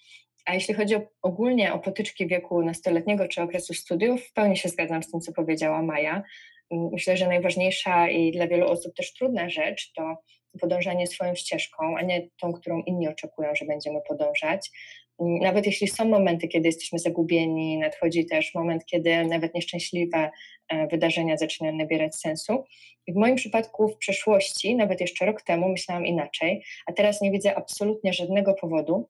[0.46, 4.70] A jeśli chodzi o, ogólnie o potyczki wieku nastoletniego czy okresu studiów, w pełni się
[4.70, 6.24] zgadzam z tym, co powiedziała Maja.
[6.72, 10.16] Myślę, że najważniejsza i dla wielu osób też trudna rzecz to
[10.60, 14.72] podążanie swoją ścieżką, a nie tą, którą inni oczekują, że będziemy podążać.
[15.20, 20.30] Nawet jeśli są momenty, kiedy jesteśmy zagubieni, nadchodzi też moment, kiedy nawet nieszczęśliwe
[20.70, 22.64] e, wydarzenia zaczynają nabierać sensu.
[23.08, 27.32] I w moim przypadku w przeszłości, nawet jeszcze rok temu, myślałam inaczej, a teraz nie
[27.32, 29.10] widzę absolutnie żadnego powodu,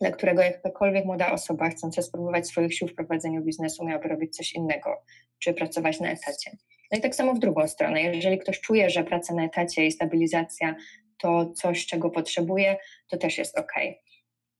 [0.00, 4.52] dla którego jakakolwiek młoda osoba chcąca spróbować swoich sił w prowadzeniu biznesu miałaby robić coś
[4.52, 5.02] innego,
[5.38, 6.56] czy pracować na etacie.
[6.92, 9.92] No i tak samo w drugą stronę, jeżeli ktoś czuje, że praca na etacie i
[9.92, 10.74] stabilizacja
[11.18, 12.76] to coś, czego potrzebuje,
[13.08, 13.72] to też jest ok.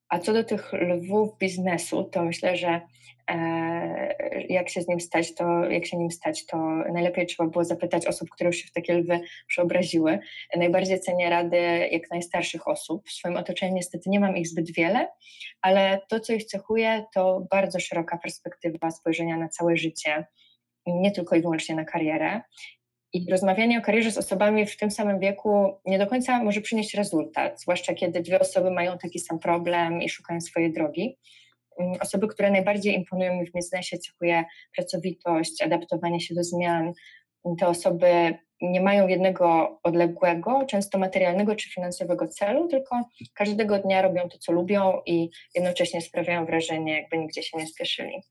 [0.09, 2.81] A co do tych lwów biznesu, to myślę, że
[3.31, 6.57] e, jak się z nim stać, to jak się nim stać, to
[6.93, 10.19] najlepiej trzeba było zapytać osób, które już się w takie lwy przeobraziły.
[10.57, 13.09] Najbardziej cenię rady jak najstarszych osób.
[13.09, 15.09] W swoim otoczeniu niestety nie mam ich zbyt wiele,
[15.63, 20.27] ale to, co ich cechuje, to bardzo szeroka perspektywa spojrzenia na całe życie,
[20.87, 22.41] nie tylko i wyłącznie na karierę.
[23.13, 26.95] I rozmawianie o karierze z osobami w tym samym wieku nie do końca może przynieść
[26.95, 31.19] rezultat, zwłaszcza kiedy dwie osoby mają taki sam problem i szukają swojej drogi.
[31.81, 34.45] Mm, osoby, które najbardziej imponują mi w biznesie, cechuje
[34.77, 36.93] pracowitość, adaptowanie się do zmian.
[37.59, 43.01] Te osoby nie mają jednego odległego, często materialnego czy finansowego celu, tylko
[43.35, 48.23] każdego dnia robią to, co lubią i jednocześnie sprawiają wrażenie, jakby nigdzie się nie spieszyli.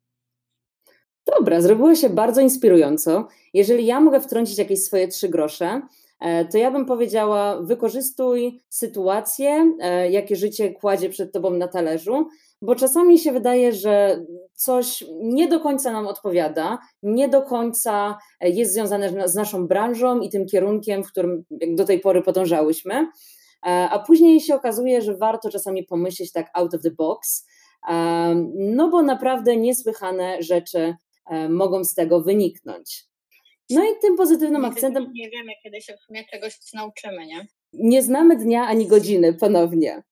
[1.26, 3.28] Dobra, zrobiło się bardzo inspirująco.
[3.53, 5.82] Jeżeli ja mogę wtrącić jakieś swoje trzy grosze,
[6.51, 9.73] to ja bym powiedziała: wykorzystuj sytuacje,
[10.09, 12.28] jakie życie kładzie przed tobą na talerzu,
[12.61, 18.73] bo czasami się wydaje, że coś nie do końca nam odpowiada, nie do końca jest
[18.73, 23.07] związane z naszą branżą i tym kierunkiem, w którym do tej pory podążałyśmy.
[23.61, 27.45] A później się okazuje, że warto czasami pomyśleć tak out of the box,
[28.55, 30.95] no bo naprawdę niesłychane rzeczy
[31.49, 33.05] mogą z tego wyniknąć.
[33.69, 35.11] No i tym pozytywnym akcentem.
[35.13, 37.47] Nie wiemy, kiedy się w sumie czegoś nauczymy, nie?
[37.73, 40.03] Nie znamy dnia ani godziny ponownie.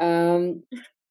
[0.00, 0.62] Um,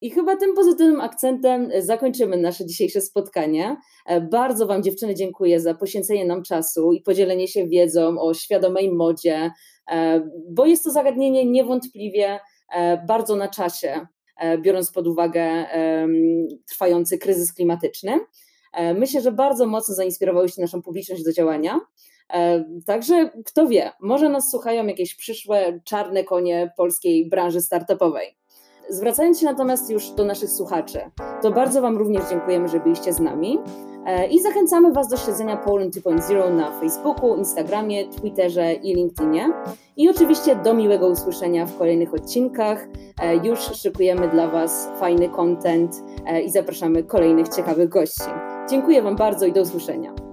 [0.02, 3.78] i chyba tym pozytywnym akcentem zakończymy nasze dzisiejsze spotkanie.
[4.06, 8.92] E, bardzo Wam, dziewczyny, dziękuję za poświęcenie nam czasu i podzielenie się wiedzą o świadomej
[8.92, 9.52] modzie,
[9.92, 12.40] e, bo jest to zagadnienie niewątpliwie
[12.76, 14.08] e, bardzo na czasie,
[14.62, 15.66] biorąc pod uwagę
[16.70, 18.20] trwający kryzys klimatyczny.
[18.96, 21.80] Myślę, że bardzo mocno zainspirowałyście naszą publiczność do działania.
[22.86, 28.40] Także kto wie, może nas słuchają jakieś przyszłe czarne konie polskiej branży startupowej.
[28.90, 31.00] Zwracając się natomiast już do naszych słuchaczy,
[31.42, 33.60] to bardzo Wam również dziękujemy, że byliście z nami
[34.06, 39.54] e, i zachęcamy Was do śledzenia Poland 2.0 na Facebooku, Instagramie, Twitterze i LinkedInie.
[39.98, 42.88] I oczywiście do miłego usłyszenia w kolejnych odcinkach.
[43.22, 48.30] E, już szykujemy dla Was fajny content e, i zapraszamy kolejnych ciekawych gości.
[48.70, 50.29] Dziękuję Wam bardzo i do usłyszenia.